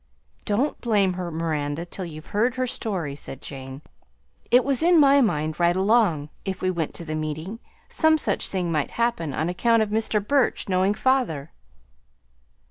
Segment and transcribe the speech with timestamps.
[0.45, 3.83] "Don't blame her, Miranda, till you've heard her story," said Jane.
[4.49, 8.49] "It was in my mind right along, if we went to the meeting, some such
[8.49, 10.19] thing might happen, on account of Mr.
[10.27, 11.51] Burch knowing father."